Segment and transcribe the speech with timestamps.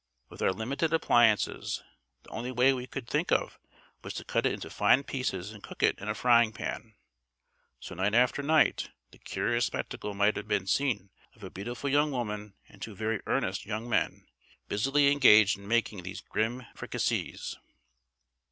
[0.29, 1.83] With our limited appliances
[2.23, 3.59] the only way we could think of
[4.01, 6.95] was to cut it into fine pieces and cook it in a frying pan.
[7.79, 12.09] So night after night the curious spectacle might have been seen of a beautiful young
[12.09, 14.25] woman and two very earnest young men
[14.67, 17.57] busily engaged in making these grim fricassees.